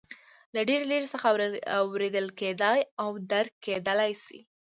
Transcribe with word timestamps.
له 0.53 0.61
ډېرې 0.67 0.85
لرې 0.91 1.07
څخه 1.13 1.25
اورېدل 1.79 2.27
کېدای 2.39 2.79
او 3.03 3.09
درک 3.31 3.53
کېدلای 3.65 4.11
شي. 4.23 4.39